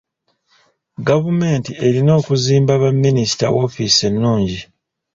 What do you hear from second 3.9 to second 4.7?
ennungi.